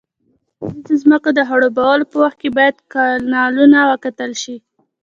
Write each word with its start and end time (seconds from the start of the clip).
د 0.03 0.03
کرنیزو 0.59 0.95
ځمکو 1.01 1.29
د 1.37 1.39
خړوبولو 1.49 2.09
په 2.11 2.15
وخت 2.23 2.37
کې 2.41 2.49
باید 2.57 2.77
کانالونه 2.93 3.79
وکتل 3.91 4.31
شي. 4.41 4.57